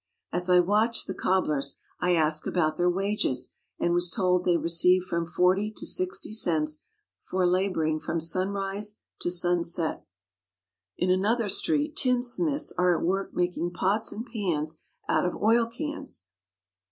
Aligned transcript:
As 0.33 0.49
I 0.49 0.59
watched 0.59 1.05
the 1.05 1.13
cobblers 1.13 1.75
I 1.99 2.15
asked 2.15 2.47
about 2.47 2.75
their 2.75 2.89
wages 2.89 3.49
and 3.77 3.93
was 3.93 4.09
told 4.09 4.45
they 4.45 4.57
received 4.57 5.05
from 5.05 5.27
forty 5.27 5.69
to 5.77 5.85
sixty 5.85 6.33
cents 6.33 6.79
for 7.21 7.45
labouring 7.45 7.99
from 7.99 8.19
sunrise 8.19 8.97
to 9.19 9.29
sunset. 9.29 10.03
In 10.97 11.11
another 11.11 11.49
street 11.49 11.95
tinsmiths 11.95 12.73
are 12.79 12.97
at 12.97 13.05
work 13.05 13.35
making 13.35 13.73
pots 13.73 14.11
and 14.11 14.25
pans 14.25 14.77
out 15.07 15.23
of 15.23 15.35
oil 15.39 15.67
cans. 15.67 16.25